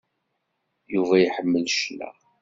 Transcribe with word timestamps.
Yuba 0.93 1.15
iḥemmel 1.19 1.65
cna. 1.77 2.09